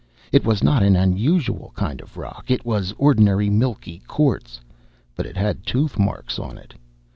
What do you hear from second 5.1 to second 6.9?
But it had tooth marks on it.